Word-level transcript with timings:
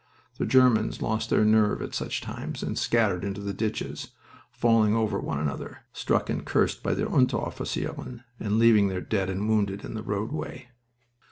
The 0.39 0.47
Germans 0.47 1.03
lost 1.03 1.29
their 1.29 1.45
nerve 1.45 1.79
at 1.83 1.93
such 1.93 2.21
times, 2.21 2.63
and 2.63 2.75
scattered 2.75 3.23
into 3.23 3.39
the 3.39 3.53
ditches, 3.53 4.13
falling 4.51 4.95
over 4.95 5.19
one 5.19 5.37
another, 5.39 5.81
struck 5.93 6.27
and 6.27 6.43
cursed 6.43 6.81
by 6.81 6.95
their 6.95 7.05
Unteroffizieren, 7.05 8.23
and 8.39 8.57
leaving 8.57 8.87
their 8.87 9.01
dead 9.01 9.29
and 9.29 9.47
wounded 9.47 9.85
in 9.85 9.93
the 9.93 10.01
roadway. 10.01 10.69